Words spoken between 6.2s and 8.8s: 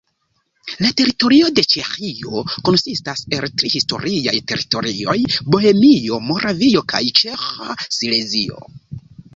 Moravio kaj Ĉeĥa Silezio.